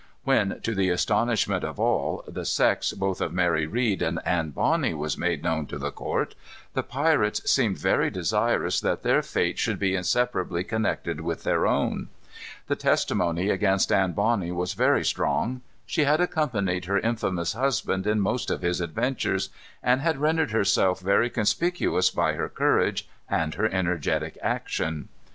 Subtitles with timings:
[0.23, 4.95] When, to the astonishment of all, the sex both of Mary Read and Anne Bonny
[4.95, 6.33] was made known to the court,
[6.73, 12.09] the pirates seemed very desirous that their fate should be inseparably connected with their own.
[12.65, 15.61] The testimony against Anne Bonny was very strong.
[15.85, 19.49] She had accompanied her infamous husband in most of his adventures,
[19.83, 25.09] and had rendered herself very conspicuous by her courage and her energetic action.